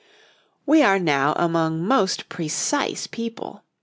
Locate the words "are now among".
0.81-1.85